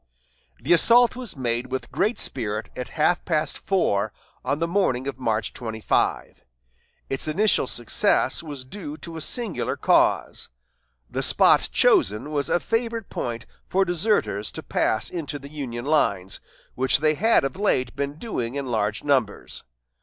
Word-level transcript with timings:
The 0.59 0.73
assault 0.73 1.15
was 1.15 1.35
made 1.37 1.67
with 1.67 1.91
great 1.91 2.17
spirit 2.17 2.71
at 2.75 2.89
half 2.97 3.23
past 3.23 3.59
four 3.59 4.11
on 4.43 4.57
the 4.57 4.67
morning 4.67 5.05
of 5.05 5.19
March 5.19 5.53
25. 5.53 6.43
Its 7.07 7.27
initial 7.27 7.67
success 7.67 8.41
was 8.41 8.65
due 8.65 8.97
to 8.97 9.15
a 9.15 9.21
singular 9.21 9.77
cause. 9.77 10.49
The 11.07 11.21
spot 11.21 11.69
chosen 11.71 12.31
was 12.31 12.49
a 12.49 12.59
favorite 12.59 13.11
point 13.11 13.45
for 13.69 13.85
deserters 13.85 14.51
to 14.53 14.63
pass 14.63 15.07
into 15.11 15.37
the 15.37 15.51
Union 15.51 15.85
lines, 15.85 16.39
which 16.73 16.97
they 16.97 17.13
had 17.13 17.43
of 17.43 17.55
late 17.55 17.95
been 17.95 18.15
doing 18.15 18.55
in 18.55 18.65
large 18.65 19.03
numbers. 19.03 19.63